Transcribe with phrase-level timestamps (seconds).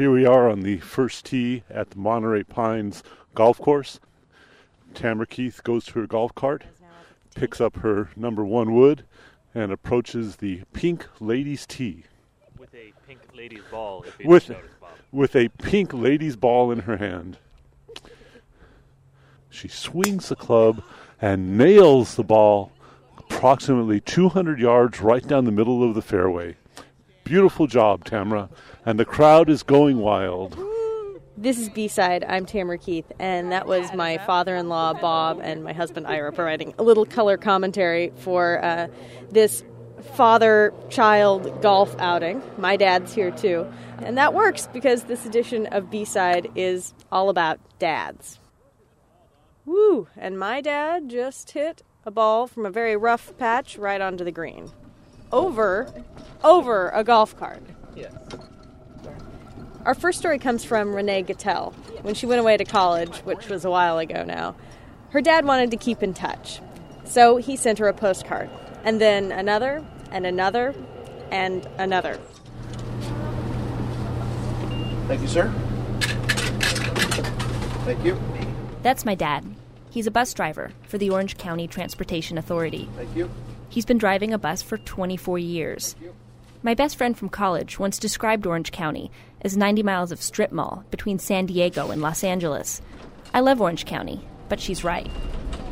[0.00, 3.02] Here we are on the first tee at the Monterey Pines
[3.34, 4.00] golf course.
[4.94, 6.64] Tamara Keith goes to her golf cart,
[7.34, 9.04] picks up her number one wood,
[9.54, 12.04] and approaches the pink ladies' tee.
[12.58, 14.70] With a pink ladies' ball, if you With- notice,
[15.12, 17.36] with a pink ladies' ball in her hand.
[19.50, 20.82] She swings the club
[21.20, 22.72] and nails the ball
[23.18, 26.56] approximately 200 yards right down the middle of the fairway.
[27.30, 28.50] Beautiful job, Tamara.
[28.84, 30.58] And the crowd is going wild.
[31.36, 32.24] This is B side.
[32.24, 36.32] I'm Tamara Keith, and that was my father in law, Bob, and my husband, Ira,
[36.32, 38.88] providing a little color commentary for uh,
[39.30, 39.62] this
[40.14, 42.42] father child golf outing.
[42.58, 43.72] My dad's here too.
[43.98, 48.40] And that works because this edition of B side is all about dads.
[49.64, 50.08] Woo!
[50.16, 54.32] And my dad just hit a ball from a very rough patch right onto the
[54.32, 54.72] green.
[55.32, 55.92] Over,
[56.42, 57.62] over a golf cart.
[57.94, 58.12] Yes.
[59.84, 61.72] Our first story comes from Renee Gattel.
[62.02, 64.56] When she went away to college, which was a while ago now,
[65.10, 66.60] her dad wanted to keep in touch.
[67.04, 68.50] So he sent her a postcard,
[68.84, 70.74] and then another, and another,
[71.30, 72.18] and another.
[75.08, 75.52] Thank you, sir.
[77.84, 78.20] Thank you.
[78.82, 79.44] That's my dad.
[79.90, 82.88] He's a bus driver for the Orange County Transportation Authority.
[82.96, 83.30] Thank you.
[83.70, 85.94] He's been driving a bus for 24 years.
[86.60, 89.12] My best friend from college once described Orange County
[89.42, 92.82] as 90 miles of strip mall between San Diego and Los Angeles.
[93.32, 95.08] I love Orange County, but she's right.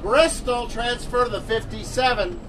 [0.01, 2.41] Bristol, transfer to the 57.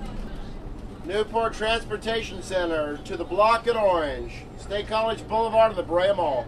[1.06, 4.32] Newport Transportation Center to the block at Orange.
[4.60, 6.46] State College Boulevard to the Brea Mall.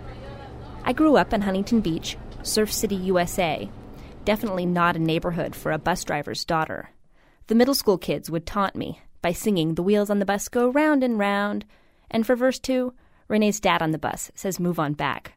[0.83, 3.67] I grew up in Huntington Beach, Surf City, USA.
[4.25, 6.91] Definitely not a neighborhood for a bus driver's daughter.
[7.47, 10.69] The middle school kids would taunt me by singing The Wheels on the Bus Go
[10.69, 11.65] Round and Round,
[12.09, 12.93] and for verse 2,
[13.27, 15.33] Renee's dad on the bus says move on back.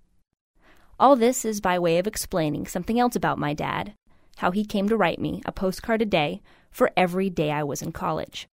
[0.98, 3.94] All this is by way of explaining something else about my dad
[4.38, 7.82] how he came to write me a postcard a day for every day I was
[7.82, 8.48] in college.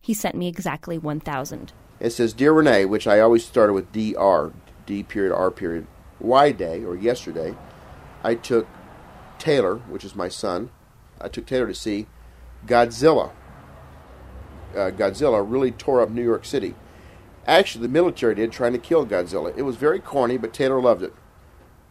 [0.00, 1.72] He sent me exactly 1,000.
[2.00, 4.52] It says, Dear Renee, which I always started with DR,
[4.86, 5.86] D period, R period.
[6.18, 7.54] Y day, or yesterday,
[8.24, 8.66] I took
[9.38, 10.70] Taylor, which is my son,
[11.20, 12.06] I took Taylor to see
[12.66, 13.32] Godzilla.
[14.72, 16.74] Uh, Godzilla really tore up New York City.
[17.46, 19.56] Actually, the military did, trying to kill Godzilla.
[19.56, 21.12] It was very corny, but Taylor loved it.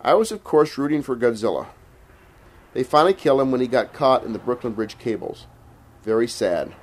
[0.01, 1.67] I was, of course, rooting for Godzilla.
[2.73, 5.47] They finally killed him when he got caught in the Brooklyn Bridge cables.
[6.03, 6.73] Very sad.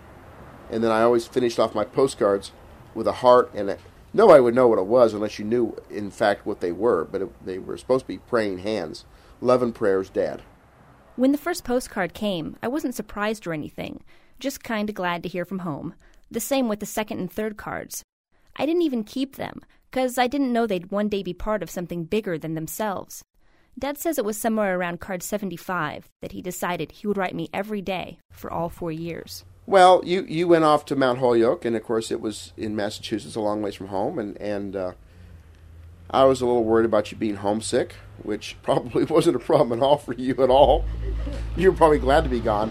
[0.70, 2.52] And then I always finished off my postcards
[2.94, 3.78] with a heart and a.
[4.12, 7.22] Nobody would know what it was unless you knew, in fact, what they were, but
[7.22, 9.04] it, they were supposed to be praying hands.
[9.40, 10.42] Love and prayers, Dad.
[11.16, 14.04] When the first postcard came, I wasn't surprised or anything,
[14.38, 15.94] just kind of glad to hear from home.
[16.30, 18.02] The same with the second and third cards.
[18.54, 21.70] I didn't even keep them, 'cause I didn't know they'd one day be part of
[21.70, 23.24] something bigger than themselves.
[23.78, 27.48] Dad says it was somewhere around card 75 that he decided he would write me
[27.50, 29.42] every day for all four years.
[29.64, 33.36] Well, you, you went off to Mount Holyoke, and of course it was in Massachusetts,
[33.36, 34.92] a long ways from home, and and uh,
[36.10, 39.84] I was a little worried about you being homesick, which probably wasn't a problem at
[39.84, 40.84] all for you at all.
[41.56, 42.70] You're probably glad to be gone,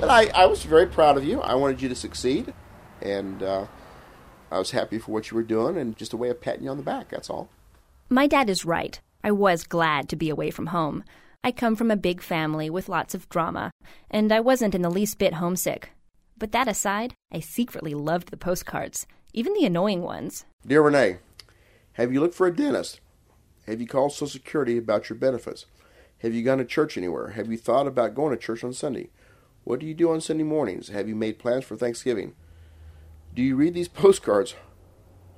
[0.00, 1.40] but I, I was very proud of you.
[1.40, 2.52] I wanted you to succeed,
[3.00, 3.66] and uh,
[4.50, 6.70] I was happy for what you were doing, and just a way of patting you
[6.70, 7.10] on the back.
[7.10, 7.48] That's all.
[8.08, 9.00] My dad is right.
[9.24, 11.02] I was glad to be away from home.
[11.42, 13.70] I come from a big family with lots of drama,
[14.10, 15.90] and I wasn't in the least bit homesick.
[16.38, 20.44] But that aside, I secretly loved the postcards, even the annoying ones.
[20.66, 21.18] Dear Renee,
[21.94, 23.00] have you looked for a dentist?
[23.66, 25.66] Have you called Social Security about your benefits?
[26.18, 27.30] Have you gone to church anywhere?
[27.30, 29.10] Have you thought about going to church on Sunday?
[29.64, 30.88] What do you do on Sunday mornings?
[30.88, 32.34] Have you made plans for Thanksgiving?
[33.34, 34.54] Do you read these postcards?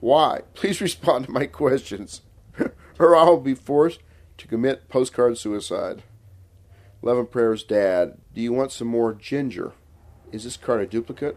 [0.00, 0.42] Why?
[0.54, 2.20] Please respond to my questions,
[2.98, 4.00] or I will be forced
[4.36, 6.02] to commit postcard suicide.
[7.00, 8.18] Love and prayers, Dad.
[8.34, 9.72] Do you want some more ginger?
[10.32, 11.36] Is this card a duplicate?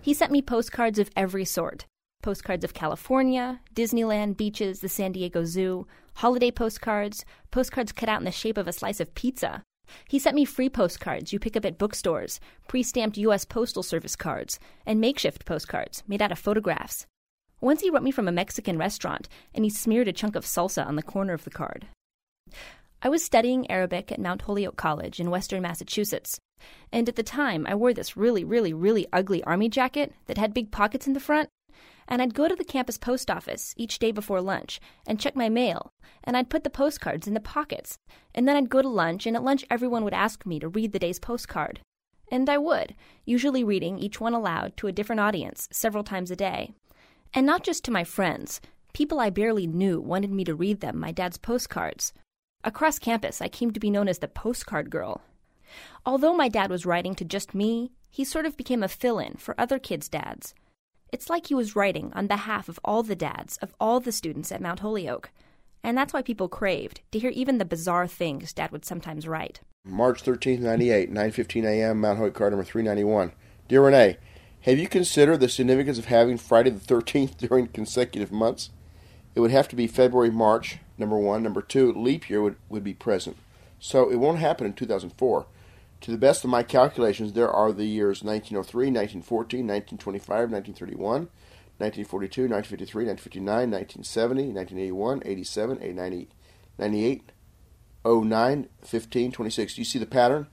[0.00, 1.84] He sent me postcards of every sort
[2.22, 8.24] postcards of California, Disneyland, beaches, the San Diego Zoo, holiday postcards, postcards cut out in
[8.24, 9.62] the shape of a slice of pizza.
[10.08, 13.44] He sent me free postcards you pick up at bookstores, pre stamped U.S.
[13.44, 17.06] Postal Service cards, and makeshift postcards made out of photographs.
[17.60, 20.86] Once he wrote me from a Mexican restaurant, and he smeared a chunk of salsa
[20.86, 21.86] on the corner of the card.
[23.02, 26.38] I was studying Arabic at Mount Holyoke College in western Massachusetts.
[26.90, 30.54] And at the time, I wore this really, really, really ugly army jacket that had
[30.54, 31.48] big pockets in the front.
[32.06, 35.48] And I'd go to the campus post office each day before lunch and check my
[35.48, 35.90] mail.
[36.22, 37.96] And I'd put the postcards in the pockets.
[38.34, 40.92] And then I'd go to lunch, and at lunch, everyone would ask me to read
[40.92, 41.80] the day's postcard.
[42.30, 42.94] And I would,
[43.24, 46.72] usually reading each one aloud to a different audience several times a day.
[47.32, 48.60] And not just to my friends,
[48.94, 52.12] People I barely knew wanted me to read them my dad's postcards.
[52.62, 55.20] Across campus, I came to be known as the postcard girl.
[56.06, 59.34] Although my dad was writing to just me, he sort of became a fill in
[59.34, 60.54] for other kids' dads.
[61.14, 64.50] It's like he was writing on behalf of all the dads of all the students
[64.50, 65.30] at Mount Holyoke.
[65.80, 69.60] And that's why people craved to hear even the bizarre things dad would sometimes write.
[69.84, 73.30] March 13th, 98, 9.15 a.m., Mount Holyoke card number 391.
[73.68, 74.16] Dear Renee,
[74.62, 78.70] have you considered the significance of having Friday the 13th during consecutive months?
[79.36, 81.44] It would have to be February, March, number one.
[81.44, 83.36] Number two, leap year would, would be present.
[83.78, 85.46] So it won't happen in 2004.
[86.00, 91.28] To the best of my calculations, there are the years 1903, 1914, 1925, 1931,
[91.78, 96.26] 1942, 1953, 1959, 1970, 1981, 87, 89,
[96.78, 97.32] 98,
[98.04, 99.74] 09, 15, 26.
[99.74, 100.46] Do you see the pattern?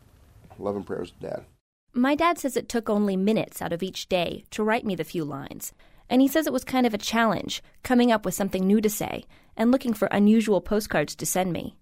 [0.57, 1.45] Love and prayers, Dad.
[1.93, 5.03] My dad says it took only minutes out of each day to write me the
[5.03, 5.73] few lines.
[6.09, 8.89] And he says it was kind of a challenge, coming up with something new to
[8.89, 9.25] say
[9.57, 11.75] and looking for unusual postcards to send me.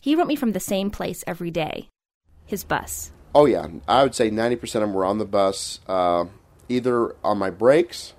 [0.00, 1.88] He wrote me from the same place every day
[2.50, 3.10] his bus.
[3.34, 3.66] Oh, yeah.
[3.88, 6.26] I would say 90% of them were on the bus, uh,
[6.68, 8.14] either on my breaks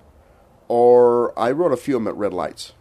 [0.72, 2.72] or I wrote a few of them at red lights.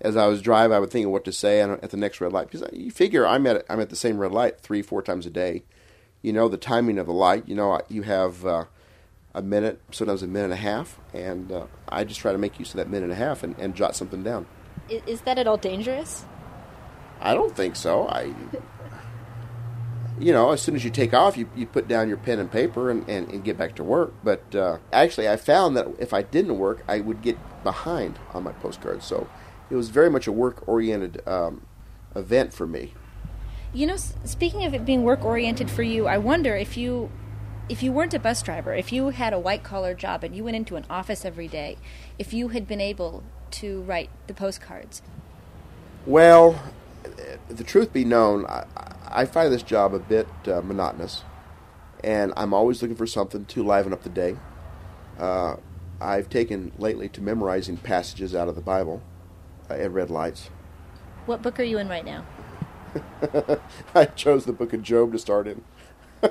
[0.00, 2.32] As I was driving, I would think of what to say at the next red
[2.32, 5.26] light because you figure I'm at I'm at the same red light three, four times
[5.26, 5.64] a day.
[6.22, 7.46] You know the timing of the light.
[7.46, 8.64] You know you have uh,
[9.34, 12.58] a minute, sometimes a minute and a half, and uh, I just try to make
[12.58, 14.46] use of that minute and a half and, and jot something down.
[14.88, 16.24] Is that at all dangerous?
[17.20, 18.08] I don't think so.
[18.08, 18.34] I,
[20.18, 22.50] you know, as soon as you take off, you, you put down your pen and
[22.50, 24.14] paper and, and, and get back to work.
[24.24, 28.42] But uh, actually, I found that if I didn't work, I would get behind on
[28.42, 29.04] my postcards.
[29.04, 29.28] So
[29.70, 31.66] it was very much a work oriented um,
[32.14, 32.94] event for me.
[33.74, 37.10] You know, speaking of it being work oriented for you, I wonder if you
[37.68, 40.44] if you weren't a bus driver, if you had a white collar job and you
[40.44, 41.76] went into an office every day,
[42.16, 45.02] if you had been able to write the postcards?
[46.06, 46.62] Well,
[47.48, 48.64] the truth be known, I,
[49.08, 51.22] I find this job a bit uh, monotonous,
[52.02, 54.36] and I'm always looking for something to liven up the day.
[55.18, 55.56] Uh,
[56.00, 59.02] I've taken lately to memorizing passages out of the Bible
[59.70, 60.50] uh, at red lights.
[61.26, 62.24] What book are you in right now?
[63.94, 65.62] I chose the book of Job to start in.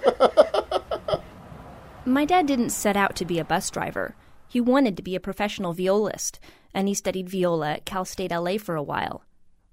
[2.05, 4.15] My dad didn't set out to be a bus driver.
[4.47, 6.39] He wanted to be a professional violist,
[6.73, 9.23] and he studied viola at Cal State LA for a while.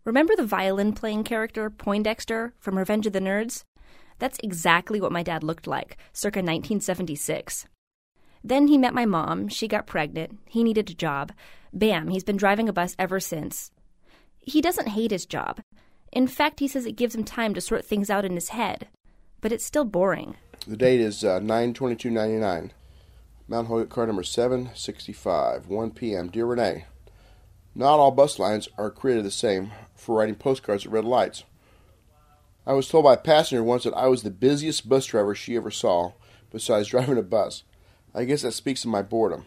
[0.05, 3.63] Remember the violin playing character Poindexter from Revenge of the Nerds?
[4.19, 7.67] That's exactly what my dad looked like, circa 1976.
[8.43, 11.31] Then he met my mom, she got pregnant, he needed a job.
[11.73, 13.71] Bam, he's been driving a bus ever since.
[14.39, 15.61] He doesn't hate his job.
[16.11, 18.89] In fact, he says it gives him time to sort things out in his head.
[19.41, 20.37] But it's still boring.
[20.67, 22.73] The date is uh, 9 22 99.
[23.47, 26.29] Mount Holyoke car number 765, 1 p.m.
[26.29, 26.87] Dear Renee,
[27.75, 29.73] not all bus lines are created the same
[30.03, 31.45] for writing postcards at red lights.
[32.67, 35.57] I was told by a passenger once that I was the busiest bus driver she
[35.57, 36.13] ever saw,
[36.51, 37.65] besides driving a bus.
[38.15, 39.47] I guess that speaks to my boredom.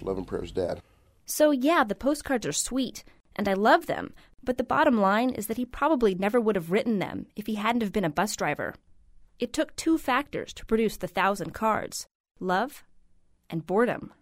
[0.00, 0.82] Love and prayers, Dad.
[1.24, 4.12] So, yeah, the postcards are sweet, and I love them,
[4.42, 7.54] but the bottom line is that he probably never would have written them if he
[7.54, 8.74] hadn't have been a bus driver.
[9.38, 12.06] It took two factors to produce the thousand cards
[12.38, 12.84] love
[13.48, 14.12] and boredom.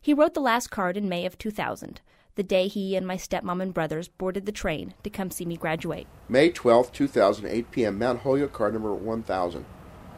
[0.00, 2.00] He wrote the last card in May of 2000,
[2.36, 5.56] the day he and my stepmom and brothers boarded the train to come see me
[5.56, 6.06] graduate.
[6.28, 9.64] May 12, 2000, 8 p.m., Mount Holyoke, card number 1000.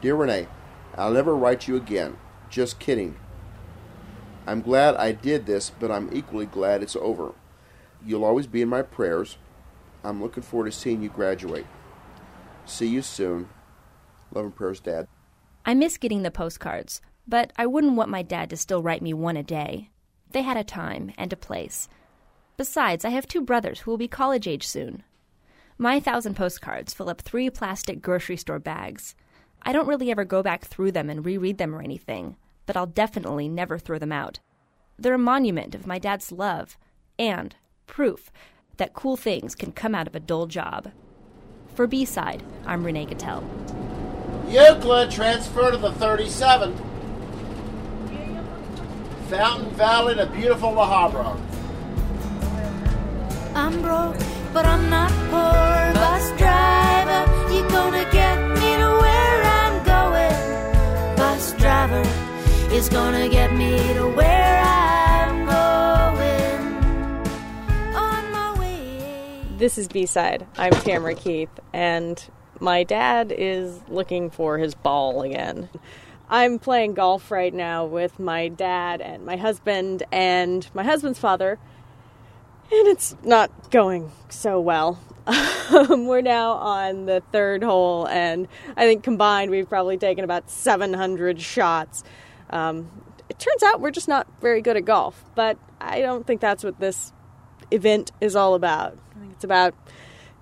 [0.01, 0.47] Dear Renee,
[0.95, 2.17] I'll never write you again.
[2.49, 3.17] Just kidding.
[4.47, 7.33] I'm glad I did this, but I'm equally glad it's over.
[8.05, 9.37] You'll always be in my prayers.
[10.03, 11.65] I'm looking forward to seeing you graduate.
[12.65, 13.49] See you soon.
[14.33, 15.07] Love and prayers, Dad.
[15.65, 19.13] I miss getting the postcards, but I wouldn't want my dad to still write me
[19.13, 19.89] one a day.
[20.31, 21.89] They had a time and a place.
[22.57, 25.03] Besides, I have two brothers who will be college age soon.
[25.77, 29.13] My thousand postcards fill up three plastic grocery store bags.
[29.61, 32.35] I don't really ever go back through them and reread them or anything,
[32.65, 34.39] but I'll definitely never throw them out.
[34.97, 36.77] They're a monument of my dad's love
[37.19, 38.31] and proof
[38.77, 40.91] that cool things can come out of a dull job.
[41.75, 43.43] For B side, I'm Renee Gattel.
[44.49, 46.75] Euclid transfer to the 37.
[49.29, 51.56] Fountain Valley to beautiful La Habra.
[53.57, 54.15] I'm broke,
[54.53, 55.93] but I'm not poor.
[55.95, 61.15] Bus driver, you gonna get me to where I'm going.
[61.17, 62.03] Bus driver
[62.71, 66.61] is gonna get me to where I'm going.
[67.95, 69.41] On my way.
[69.57, 70.45] This is B side.
[70.59, 72.23] I'm Tamara Keith, and
[72.59, 75.67] my dad is looking for his ball again.
[76.29, 81.57] I'm playing golf right now with my dad and my husband and my husband's father.
[82.71, 84.99] And it's not going so well.
[85.67, 88.47] Um, we're now on the third hole, and
[88.77, 92.05] I think combined we've probably taken about 700 shots.
[92.49, 92.89] Um,
[93.27, 96.63] it turns out we're just not very good at golf, but I don't think that's
[96.63, 97.11] what this
[97.69, 98.97] event is all about.
[99.13, 99.75] I think it's about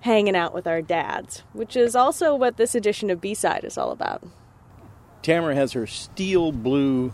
[0.02, 3.76] hanging out with our dads, which is also what this edition of B Side is
[3.76, 4.22] all about.
[5.22, 7.12] Tamara has her steel blue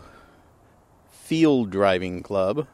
[1.10, 2.66] field driving club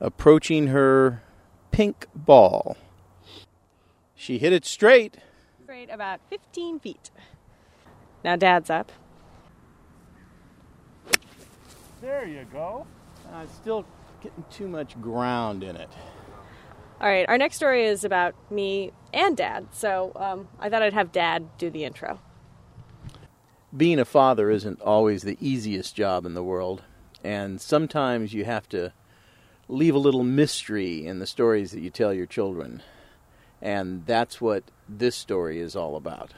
[0.00, 1.22] approaching her
[1.70, 2.76] pink ball.
[4.14, 5.16] She hit it straight.
[5.64, 7.10] Straight about 15 feet.
[8.24, 8.92] Now dad's up.
[12.00, 12.86] There you go.
[13.32, 13.84] Uh, it's still
[14.22, 15.90] getting too much ground in it.
[17.00, 20.92] All right, our next story is about me and dad, so um, I thought I'd
[20.92, 22.20] have dad do the intro.
[23.74, 26.82] Being a father isn't always the easiest job in the world,
[27.24, 28.92] and sometimes you have to
[29.70, 32.82] leave a little mystery in the stories that you tell your children.
[33.62, 36.32] And that's what this story is all about.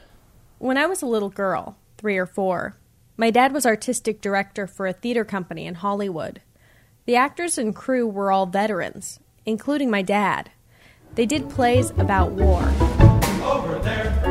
[0.58, 2.76] When I was a little girl, three or four,
[3.16, 6.40] my dad was artistic director for a theater company in Hollywood.
[7.06, 10.50] The actors and crew were all veterans, including my dad.
[11.14, 12.62] They did plays about war.
[13.44, 14.21] Over there,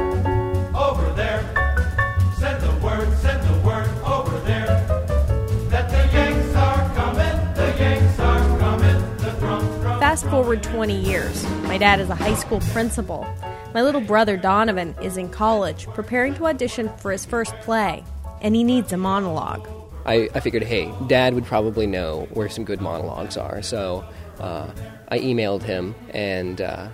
[10.11, 11.41] Fast forward 20 years.
[11.63, 13.25] My dad is a high school principal.
[13.73, 18.03] My little brother Donovan is in college, preparing to audition for his first play,
[18.41, 19.65] and he needs a monologue.
[20.05, 23.61] I, I figured, hey, Dad would probably know where some good monologues are.
[23.61, 24.03] So
[24.37, 24.69] uh,
[25.07, 26.89] I emailed him and uh,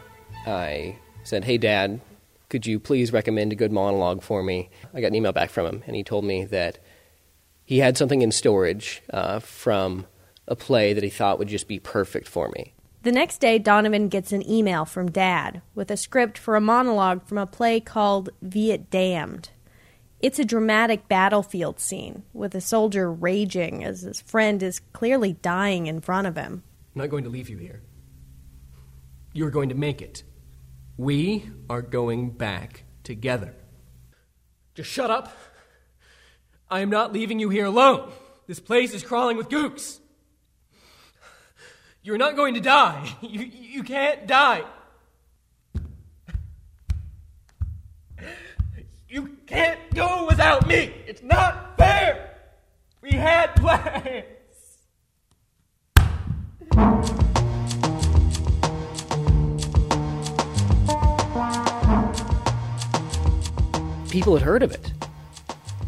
[0.46, 2.00] I said, hey, Dad,
[2.50, 4.70] could you please recommend a good monologue for me?
[4.94, 6.78] I got an email back from him, and he told me that
[7.66, 10.06] he had something in storage uh, from
[10.48, 12.76] a play that he thought would just be perfect for me.
[13.08, 17.26] The next day, Donovan gets an email from Dad with a script for a monologue
[17.26, 19.50] from a play called Viet Damned.
[20.20, 25.88] It's a dramatic battlefield scene with a soldier raging as his friend is clearly dying
[25.88, 26.64] in front of him.
[26.96, 27.82] I'm not going to leave you here.
[29.32, 30.24] You're going to make it.
[30.98, 33.56] We are going back together.
[34.76, 35.32] Just shut up.
[36.70, 38.12] I am not leaving you here alone.
[38.48, 40.00] This place is crawling with gooks.
[42.08, 43.06] You're not going to die.
[43.22, 44.64] You, you can't die.
[49.10, 50.94] You can't go without me.
[51.06, 52.38] It's not fair.
[53.02, 54.24] We had plans.
[64.10, 64.94] People had heard of it.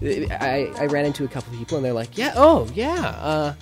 [0.01, 3.53] I, I ran into a couple people, and they're like, yeah, oh, yeah, uh,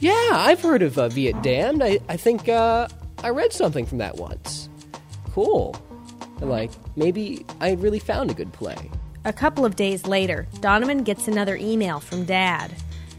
[0.00, 1.82] yeah, I've heard of uh, Viet Damned.
[1.82, 2.88] I, I think uh,
[3.22, 4.68] I read something from that once.
[5.32, 5.76] Cool.
[6.40, 8.90] Like, maybe I really found a good play.
[9.26, 12.72] A couple of days later, Donovan gets another email from Dad.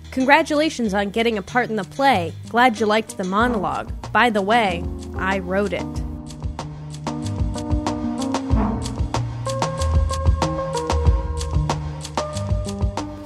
[0.10, 2.34] Congratulations on getting a part in the play.
[2.50, 3.94] Glad you liked the monologue.
[4.12, 4.84] By the way,
[5.16, 5.86] I wrote it.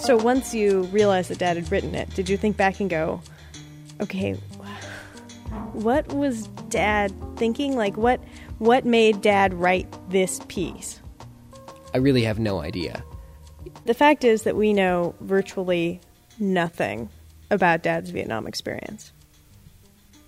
[0.01, 3.21] So once you realized that Dad had written it, did you think back and go,
[4.01, 4.33] okay,
[5.73, 7.75] what was Dad thinking?
[7.75, 8.23] Like, what
[8.59, 11.01] what made Dad write this piece?
[11.93, 13.03] I really have no idea.
[13.85, 16.01] The fact is that we know virtually
[16.39, 17.09] nothing
[17.51, 19.13] about Dad's Vietnam experience.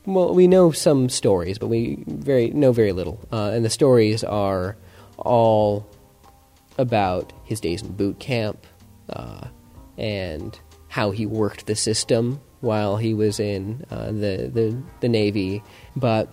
[0.06, 3.20] Well, we know some stories, but we very know very little.
[3.32, 4.78] Uh, and the stories are
[5.18, 5.90] all
[6.78, 8.66] about his days in boot camp
[9.10, 9.48] uh,
[9.98, 10.58] and
[10.88, 15.64] how he worked the system while he was in uh, the, the the Navy.
[15.96, 16.30] But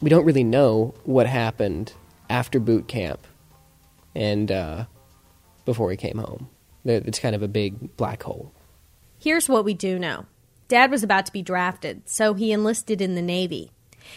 [0.00, 1.92] we don't really know what happened
[2.28, 3.26] after boot camp
[4.14, 4.84] and uh,
[5.64, 6.48] before he came home.
[6.84, 8.52] It's kind of a big black hole.
[9.18, 10.26] Here's what we do know
[10.68, 13.70] Dad was about to be drafted, so he enlisted in the Navy.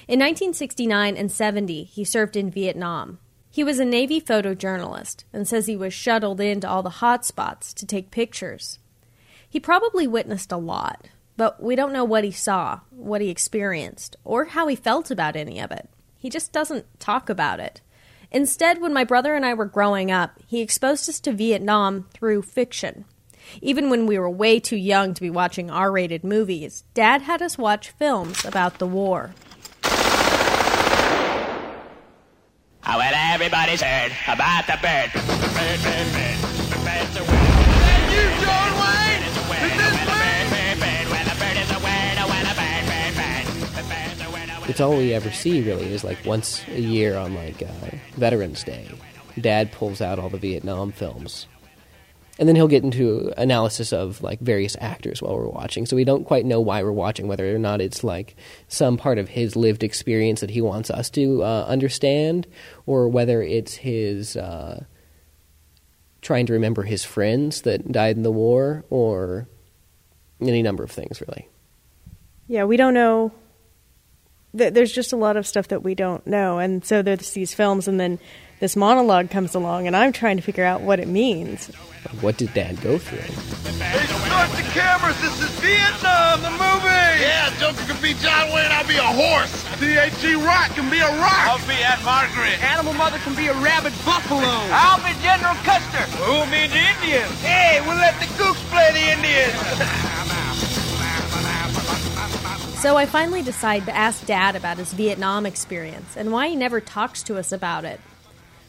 [0.08, 3.20] In 1969 and 70, he served in Vietnam.
[3.52, 7.74] He was a Navy photojournalist and says he was shuttled into all the hot spots
[7.76, 8.80] to take pictures.
[9.56, 11.08] He probably witnessed a lot,
[11.38, 15.38] but we don't know what he saw, what he experienced, or how he felt about
[15.38, 15.88] any of it.
[16.18, 17.80] He just doesn't talk about it.
[18.32, 22.42] Instead, when my brother and I were growing up, he exposed us to Vietnam through
[22.42, 23.06] fiction.
[23.62, 27.42] Even when we were way too young to be watching R rated movies, Dad had
[27.42, 29.34] us watch films about the war.
[32.86, 35.14] Oh, well, everybody's heard about the bird.
[35.14, 36.40] Bird, bird, bird.
[36.68, 37.56] The bird's a word.
[38.16, 38.85] Is you,
[44.68, 48.64] it's all we ever see really is like once a year on like uh, Veterans
[48.64, 48.90] Day.
[49.40, 51.48] Dad pulls out all the Vietnam films,
[52.40, 55.86] and then he'll get into analysis of like various actors while we're watching.
[55.86, 58.36] So we don't quite know why we're watching, whether or not it's like
[58.68, 62.48] some part of his lived experience that he wants us to uh, understand,
[62.86, 64.36] or whether it's his.
[64.38, 64.86] Uh,
[66.22, 69.48] trying to remember his friends that died in the war, or
[70.42, 71.48] any number of things, really.
[72.48, 73.32] Yeah, we don't know.
[74.58, 77.54] Th- There's just a lot of stuff that we don't know, and so there's these
[77.54, 78.20] films, and then
[78.60, 81.68] this monologue comes along, and I'm trying to figure out what it means.
[82.22, 83.20] What did Dad go through?
[83.82, 85.20] Hey, start the cameras.
[85.20, 87.04] This is Vietnam, the movie.
[87.20, 88.72] Yeah, Joker can be John Wayne.
[88.72, 89.52] I'll be a horse.
[89.82, 90.36] T.H.E.
[90.46, 91.44] Rock can be a rock.
[91.52, 92.64] I'll be Ann-Margret.
[92.64, 94.48] Animal Mother can be a rabid buffalo.
[94.72, 96.06] I'll be General Custer.
[96.24, 97.36] Who'll be the Indians?
[97.44, 100.32] Hey, we'll let the Gooks play the Indians.
[102.86, 106.80] So I finally decide to ask Dad about his Vietnam experience and why he never
[106.80, 108.00] talks to us about it.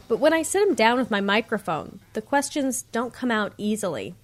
[0.08, 4.14] But when I sit him down with my microphone, the questions don't come out easily.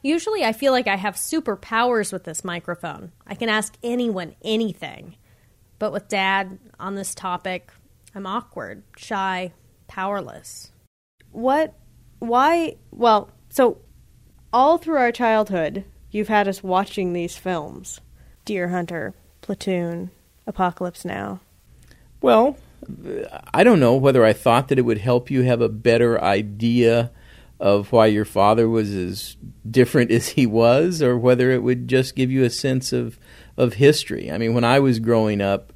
[0.00, 3.10] Usually I feel like I have superpowers with this microphone.
[3.26, 5.16] I can ask anyone anything.
[5.80, 7.72] But with Dad on this topic,
[8.14, 9.54] I'm awkward, shy,
[9.88, 10.70] powerless.
[11.32, 11.74] What?
[12.20, 12.76] Why?
[12.92, 13.78] Well, so
[14.52, 18.00] all through our childhood, you've had us watching these films
[18.44, 20.10] Deer Hunter, Platoon,
[20.46, 21.40] Apocalypse Now.
[22.20, 22.56] Well,
[23.52, 27.10] I don't know whether I thought that it would help you have a better idea
[27.60, 29.36] of why your father was as
[29.68, 33.18] different as he was, or whether it would just give you a sense of
[33.56, 34.30] of history.
[34.30, 35.72] I mean, when I was growing up,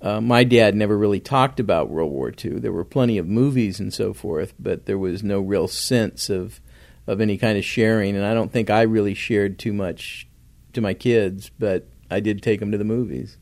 [0.00, 2.60] uh, my dad never really talked about World War II.
[2.60, 6.60] There were plenty of movies and so forth, but there was no real sense of
[7.06, 8.16] of any kind of sharing.
[8.16, 10.26] And I don't think I really shared too much
[10.72, 13.36] to my kids, but I did take them to the movies.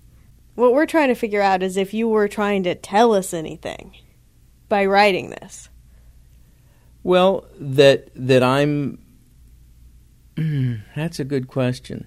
[0.54, 3.96] What we're trying to figure out is if you were trying to tell us anything
[4.68, 5.68] by writing this.
[7.02, 8.98] Well, that that I'm.
[10.96, 12.06] that's a good question.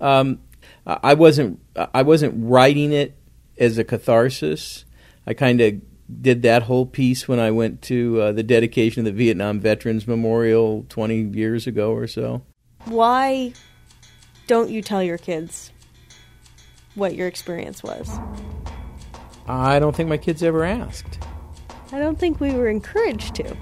[0.00, 0.40] Um,
[0.86, 3.16] I I wasn't I wasn't writing it
[3.58, 4.84] as a catharsis.
[5.26, 5.80] I kind of
[6.22, 10.06] did that whole piece when I went to uh, the dedication of the Vietnam Veterans
[10.06, 12.42] Memorial 20 years ago or so.
[12.86, 13.52] Why
[14.46, 15.70] don't you tell your kids
[16.98, 18.10] what your experience was?
[19.46, 21.18] I don't think my kids ever asked.
[21.92, 23.56] I don't think we were encouraged to.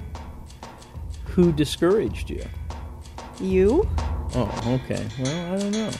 [1.26, 2.44] Who discouraged you?
[3.40, 3.88] You?
[4.34, 5.06] Oh, okay.
[5.20, 5.90] Well, I don't know.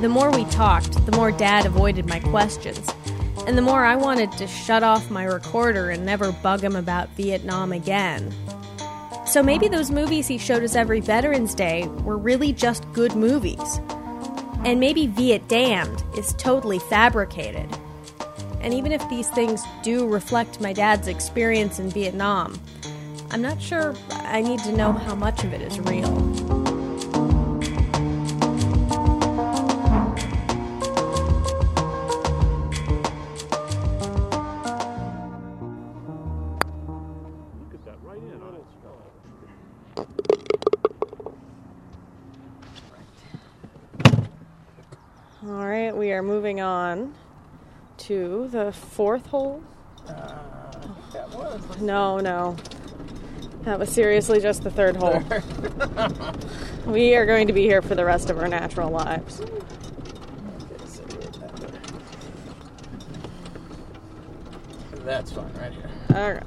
[0.00, 2.93] The more we talked, the more Dad avoided my questions.
[3.46, 7.10] And the more I wanted to shut off my recorder and never bug him about
[7.10, 8.34] Vietnam again.
[9.26, 13.80] So maybe those movies he showed us every Veterans Day were really just good movies.
[14.64, 17.68] And maybe Viet Damned is totally fabricated.
[18.60, 22.58] And even if these things do reflect my dad's experience in Vietnam,
[23.30, 26.63] I'm not sure I need to know how much of it is real.
[48.06, 49.62] To the fourth hole.
[51.80, 52.56] No, no.
[53.62, 55.22] That was seriously just the third hole.
[56.86, 59.40] we are going to be here for the rest of our natural lives.
[65.04, 65.90] That's fine, right here.
[66.14, 66.42] All right.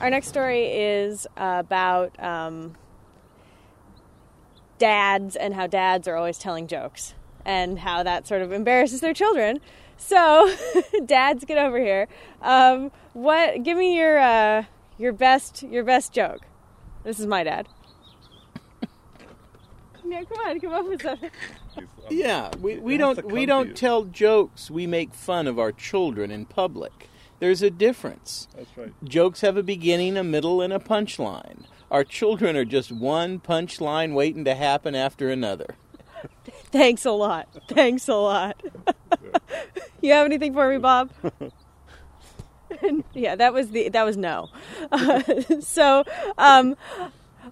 [0.00, 2.74] Our next story is about um,
[4.78, 9.14] dads and how dads are always telling jokes and how that sort of embarrasses their
[9.14, 9.60] children.
[9.96, 10.54] So,
[11.04, 12.08] dads, get over here.
[12.40, 13.62] Um, what?
[13.62, 14.64] Give me your uh,
[14.98, 16.42] your best your best joke.
[17.04, 17.68] This is my dad.
[20.04, 21.30] yeah, come on, come up with something.
[22.10, 24.70] Yeah, we, we don't we don't tell jokes.
[24.70, 27.08] We make fun of our children in public.
[27.38, 28.48] There's a difference.
[28.54, 28.92] That's right.
[29.02, 31.64] Jokes have a beginning, a middle, and a punchline.
[31.90, 35.76] Our children are just one punchline waiting to happen after another.
[36.70, 37.48] Thanks a lot.
[37.68, 38.62] Thanks a lot.
[40.00, 41.10] you have anything for me, Bob?
[43.14, 44.48] yeah, that was the that was no.
[44.90, 45.22] Uh,
[45.60, 46.04] so,
[46.38, 46.76] um,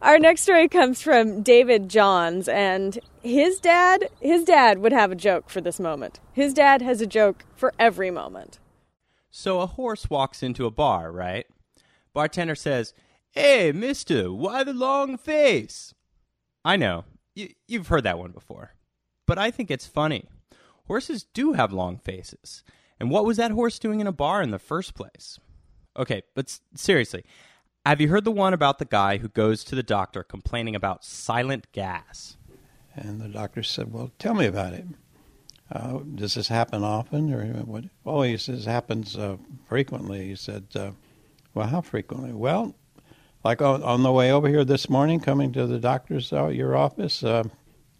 [0.02, 5.16] our next story comes from David Johns, and his dad his dad would have a
[5.16, 6.20] joke for this moment.
[6.32, 8.58] His dad has a joke for every moment.
[9.30, 11.46] So a horse walks into a bar, right?
[12.12, 12.92] Bartender says,
[13.30, 15.94] Hey, mister, why the long face?
[16.64, 17.04] I know.
[17.40, 18.74] Y- you've heard that one before.
[19.26, 20.28] But I think it's funny.
[20.86, 22.62] Horses do have long faces.
[22.98, 25.38] And what was that horse doing in a bar in the first place?
[25.96, 27.24] Okay, but seriously,
[27.86, 31.04] have you heard the one about the guy who goes to the doctor complaining about
[31.04, 32.36] silent gas?
[32.94, 34.84] And the doctor said, "Well, tell me about it.
[35.72, 40.28] Uh, does this happen often, or what?" Oh, he says happens uh, frequently.
[40.28, 40.90] He said, uh,
[41.54, 42.74] "Well, how frequently?" Well,
[43.44, 46.76] like on, on the way over here this morning, coming to the doctor's uh, your
[46.76, 47.44] office, uh,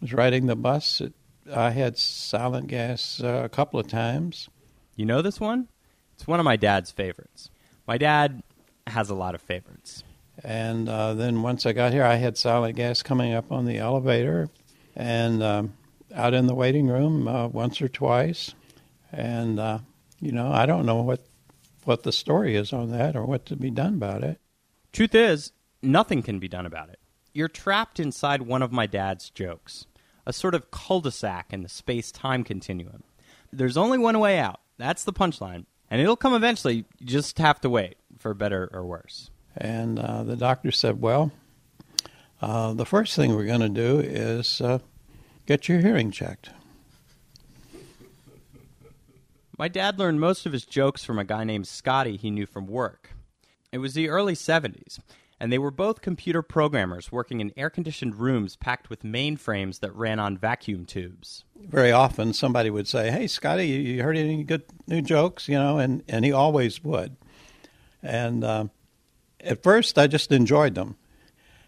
[0.00, 1.00] was riding the bus.
[1.00, 1.14] It,
[1.52, 4.48] I had silent gas uh, a couple of times.
[4.96, 5.68] You know this one?
[6.14, 7.50] It's one of my dad's favorites.
[7.86, 8.42] My dad
[8.86, 10.04] has a lot of favorites.
[10.44, 13.78] And uh, then once I got here, I had silent gas coming up on the
[13.78, 14.48] elevator
[14.96, 15.72] and um,
[16.14, 18.54] out in the waiting room uh, once or twice.
[19.12, 19.78] And, uh,
[20.20, 21.24] you know, I don't know what,
[21.84, 24.38] what the story is on that or what to be done about it.
[24.92, 26.98] Truth is, nothing can be done about it.
[27.32, 29.86] You're trapped inside one of my dad's jokes,
[30.26, 33.04] a sort of cul de sac in the space time continuum.
[33.52, 34.60] There's only one way out.
[34.78, 35.66] That's the punchline.
[35.90, 36.74] And it'll come eventually.
[36.74, 39.30] You just have to wait for better or worse.
[39.56, 41.32] And uh, the doctor said, well,
[42.40, 44.78] uh, the first thing we're going to do is uh,
[45.46, 46.50] get your hearing checked.
[49.58, 52.66] My dad learned most of his jokes from a guy named Scotty he knew from
[52.66, 53.10] work.
[53.72, 54.98] It was the early 70s,
[55.38, 59.94] and they were both computer programmers working in air conditioned rooms packed with mainframes that
[59.94, 61.44] ran on vacuum tubes.
[61.56, 65.78] Very often, somebody would say, "Hey, Scotty, you, heard any good new jokes?" You know,
[65.78, 67.16] and and he always would.
[68.02, 68.70] And um,
[69.40, 70.96] at first, I just enjoyed them,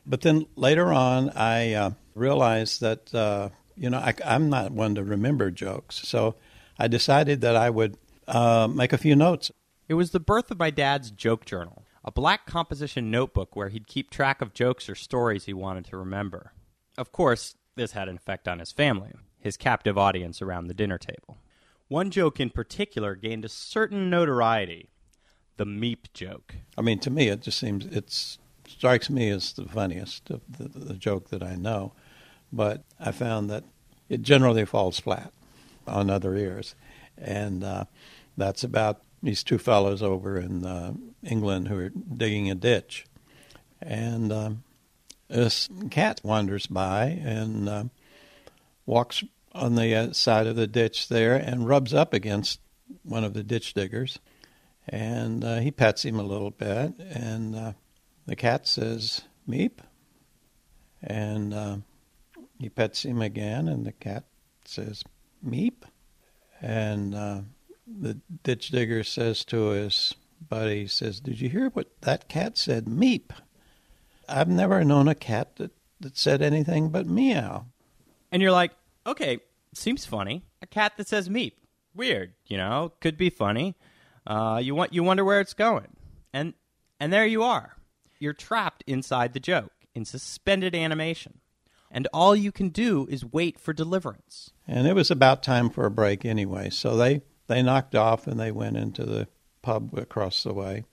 [0.05, 4.97] but then later on, I uh, realized that uh, you know I, I'm not one
[4.97, 6.35] to remember jokes, so
[6.81, 9.53] I decided that I would uh, make a few notes.
[9.89, 13.87] It was the birth of my dad's joke journal, a black composition notebook where he'd
[13.87, 16.53] keep track of jokes or stories he wanted to remember.
[16.99, 20.99] Of course, this had an effect on his family, his captive audience around the dinner
[20.99, 21.39] table.
[21.89, 24.89] One joke in particular gained a certain notoriety
[25.57, 26.57] the meep joke.
[26.77, 28.11] I mean, to me, it just seems it
[28.67, 31.93] strikes me as the funniest of the, the joke that I know,
[32.53, 33.65] but I found that
[34.09, 35.33] it generally falls flat
[35.87, 36.75] on other ears,
[37.19, 37.85] and uh,
[38.37, 43.07] that's about these two fellows over in uh, England who are digging a ditch,
[43.81, 44.65] and um,
[45.29, 47.85] this cat wanders by and uh,
[48.85, 52.61] walks on the uh, side of the ditch there and rubs up against
[53.05, 54.19] one of the ditch diggers,
[54.89, 57.73] and uh, he pets him a little bit, and uh,
[58.27, 59.79] the cat says "meep,"
[61.03, 61.83] and
[62.59, 64.25] he pets him again, and the cat
[64.65, 65.03] says
[65.47, 65.85] "meep,"
[66.61, 67.15] and
[68.01, 70.15] the ditch digger says to his
[70.49, 72.87] buddy, he says, "Did you hear what that cat said?
[72.87, 73.33] Meep."
[74.29, 77.67] I've never known a cat that, that said anything but meow.
[78.31, 78.73] And you're like,
[79.07, 79.41] okay,
[79.75, 80.43] seems funny.
[80.63, 81.53] A cat that says meep.
[81.95, 83.77] Weird, you know, could be funny.
[84.27, 85.97] Uh, you want you wonder where it's going.
[86.33, 86.55] And
[86.99, 87.77] and there you are.
[88.19, 91.41] You're trapped inside the joke in suspended animation.
[91.91, 94.53] And all you can do is wait for deliverance.
[94.67, 97.21] And it was about time for a break anyway, so they
[97.53, 99.29] they knocked off and they went into the
[99.63, 100.85] pub across the way.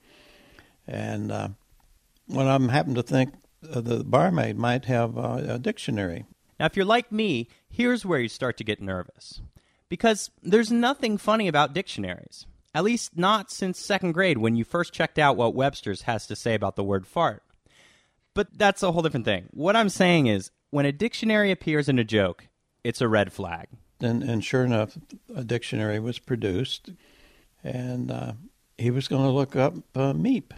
[0.86, 1.48] And uh,
[2.26, 3.34] one of them happened to think
[3.68, 6.24] uh, the barmaid might have uh, a dictionary.
[6.58, 9.40] Now, if you're like me, here's where you start to get nervous.
[9.88, 12.46] Because there's nothing funny about dictionaries.
[12.74, 16.36] At least not since second grade when you first checked out what Webster's has to
[16.36, 17.42] say about the word fart.
[18.34, 19.48] But that's a whole different thing.
[19.50, 22.46] What I'm saying is, when a dictionary appears in a joke,
[22.84, 23.66] it's a red flag.
[24.00, 24.96] And, and sure enough,
[25.34, 26.90] a dictionary was produced,
[27.62, 28.32] and uh,
[28.78, 30.52] he was going to look up uh, meep.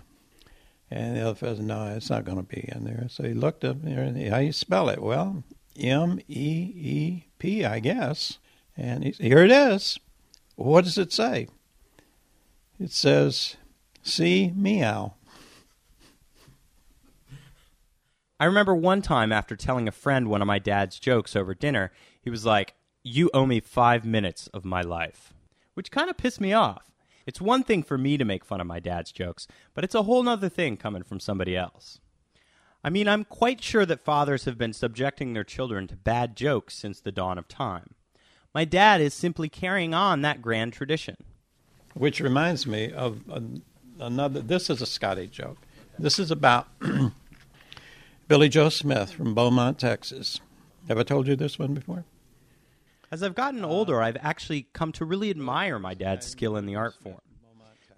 [0.90, 3.06] And the other fellow said, no, it's not going to be in there.
[3.08, 5.02] So he looked up there, and he, how you spell it?
[5.02, 5.42] Well,
[5.76, 8.38] M E E P, I guess.
[8.76, 9.98] And he, here it is.
[10.54, 11.48] What does it say?
[12.78, 13.56] It says,
[14.02, 15.14] see meow.
[18.38, 21.90] I remember one time after telling a friend one of my dad's jokes over dinner,
[22.20, 25.34] he was like, You owe me five minutes of my life.
[25.74, 26.92] Which kind of pissed me off.
[27.26, 30.04] It's one thing for me to make fun of my dad's jokes, but it's a
[30.04, 31.98] whole nother thing coming from somebody else.
[32.84, 36.74] I mean, I'm quite sure that fathers have been subjecting their children to bad jokes
[36.74, 37.94] since the dawn of time.
[38.54, 41.16] My dad is simply carrying on that grand tradition.
[41.94, 43.22] Which reminds me of
[43.98, 44.40] another.
[44.40, 45.58] This is a Scotty joke.
[45.98, 46.68] This is about
[48.28, 50.40] Billy Joe Smith from Beaumont, Texas.
[50.88, 52.04] Have I told you this one before?
[53.12, 56.76] As I've gotten older, I've actually come to really admire my dad's skill in the
[56.76, 57.20] art form.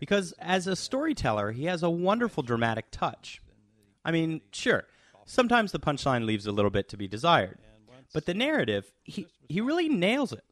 [0.00, 3.40] Because as a storyteller, he has a wonderful dramatic touch.
[4.05, 4.85] I mean, sure,
[5.24, 7.59] sometimes the punchline leaves a little bit to be desired,
[8.12, 10.42] but the narrative, he, he really nails it.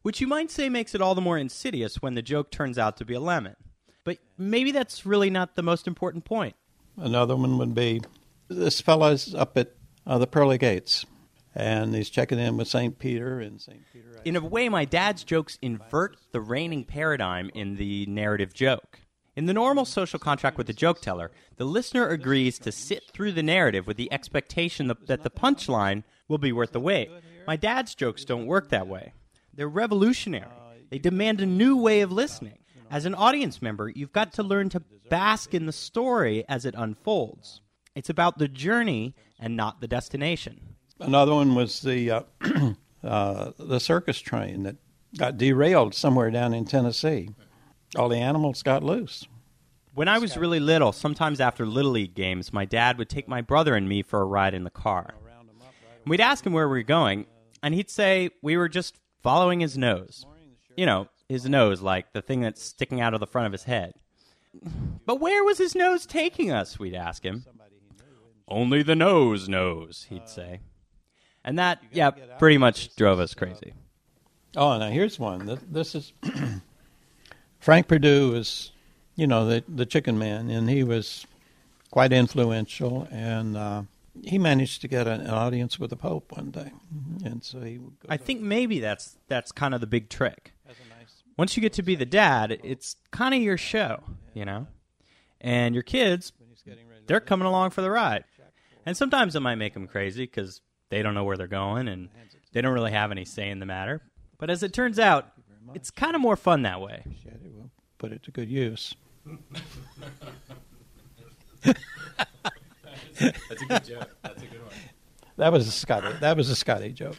[0.00, 2.96] Which you might say makes it all the more insidious when the joke turns out
[2.96, 3.56] to be a lemon.
[4.04, 6.56] But maybe that's really not the most important point.
[6.96, 8.00] Another one would be
[8.48, 9.74] this fellow's up at
[10.06, 11.04] uh, the pearly gates,
[11.54, 12.98] and he's checking in with St.
[12.98, 13.82] Peter, and St.
[13.92, 14.20] Peter.
[14.24, 19.00] In a way, my dad's jokes invert the reigning paradigm in the narrative joke.
[19.34, 23.32] In the normal social contract with the joke teller, the listener agrees to sit through
[23.32, 27.10] the narrative with the expectation that, that the punchline will be worth the wait.
[27.46, 29.14] My dad's jokes don't work that way.
[29.54, 30.48] They're revolutionary.
[30.90, 32.58] They demand a new way of listening.
[32.90, 36.74] As an audience member, you've got to learn to bask in the story as it
[36.76, 37.62] unfolds.
[37.94, 40.71] It's about the journey and not the destination.
[41.02, 42.22] Another one was the uh,
[43.04, 44.76] uh, the circus train that
[45.16, 47.30] got derailed somewhere down in Tennessee.
[47.96, 49.26] All the animals got loose.
[49.94, 53.42] When I was really little, sometimes after Little League games, my dad would take my
[53.42, 55.14] brother and me for a ride in the car.
[56.06, 57.26] We'd ask him where we were going,
[57.62, 60.24] and he'd say we were just following his nose.
[60.76, 63.64] You know, his nose, like the thing that's sticking out of the front of his
[63.64, 63.92] head.
[65.04, 66.78] But where was his nose taking us?
[66.78, 67.44] We'd ask him.
[68.48, 70.60] Only the nose knows, he'd say.
[71.44, 73.74] And that, yeah, pretty much drove us crazy.
[74.56, 75.58] Oh, now here's one.
[75.68, 76.12] This is
[77.58, 78.70] Frank Perdue is,
[79.16, 81.26] you know, the the Chicken Man, and he was
[81.90, 83.82] quite influential, and uh,
[84.22, 86.70] he managed to get an, an audience with the Pope one day,
[87.24, 87.78] and so he.
[87.78, 90.52] Would go I think maybe that's that's kind of the big trick.
[91.38, 94.02] Once you get to be the dad, it's kind of your show,
[94.34, 94.66] you know,
[95.40, 96.32] and your kids,
[97.06, 98.24] they're coming along for the ride.
[98.84, 100.60] And sometimes it might make them crazy because
[100.92, 102.10] they don't know where they're going and
[102.52, 104.02] they don't really have any say in the matter.
[104.36, 105.32] But as it turns out,
[105.72, 107.02] it's kind of more fun that way.
[107.96, 108.94] put it to good use.
[111.64, 114.10] That's a good joke.
[114.22, 114.74] That's a good one.
[115.38, 116.12] That was a Scotty.
[116.20, 117.16] That was a Scotty joke.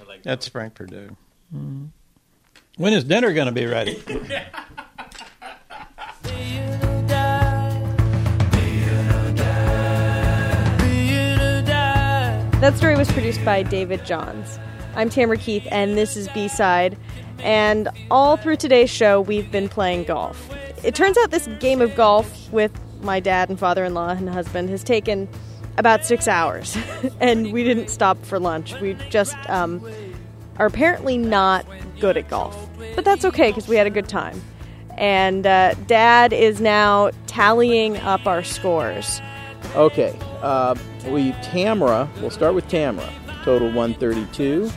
[0.00, 1.16] I like That's Frank Perdue.
[1.52, 1.88] Mhm.
[2.76, 4.00] When is dinner going to be ready?
[12.62, 14.60] That story was produced by David Johns.
[14.94, 16.96] I'm Tamara Keith, and this is B Side.
[17.40, 20.48] And all through today's show, we've been playing golf.
[20.84, 22.70] It turns out this game of golf with
[23.00, 25.28] my dad and father in law and husband has taken
[25.76, 26.78] about six hours.
[27.20, 28.80] and we didn't stop for lunch.
[28.80, 29.84] We just um,
[30.58, 31.66] are apparently not
[31.98, 32.56] good at golf.
[32.94, 34.40] But that's okay because we had a good time.
[34.96, 39.20] And uh, dad is now tallying up our scores.
[39.74, 42.08] Okay, uh, we Tamara.
[42.20, 43.12] We'll start with Tamara.
[43.44, 44.70] Total 132.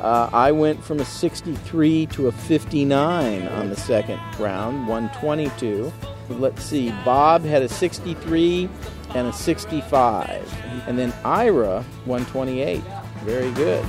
[0.00, 5.92] Uh, I went from a 63 to a 59 on the second round, 122.
[6.28, 8.68] Let's see, Bob had a 63
[9.14, 10.54] and a 65.
[10.86, 12.82] And then Ira, 128.
[13.24, 13.84] Very good.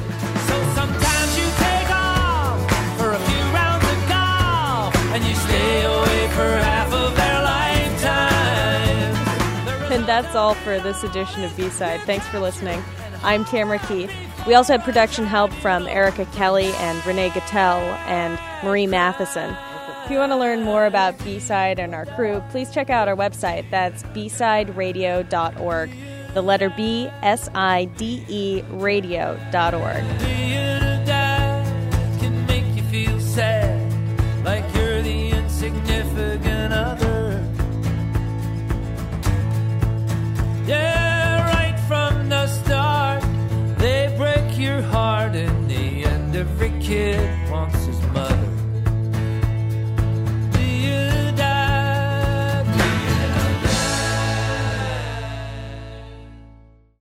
[0.47, 1.14] Sometimes
[10.05, 12.01] that's all for this edition of B Side.
[12.01, 12.83] Thanks for listening.
[13.23, 14.11] I'm Tamara Keith.
[14.45, 19.55] We also had production help from Erica Kelly and Renee Gattel and Marie Matheson.
[20.03, 23.07] If you want to learn more about B Side and our crew, please check out
[23.07, 23.69] our website.
[23.71, 25.91] That's bsideradio.org.
[26.35, 30.03] The letter B, S I D E radio.org.
[40.67, 43.23] Yeah, right from the start,
[43.77, 46.35] they break your heart in the end.
[46.35, 48.44] Every kid wants his mother.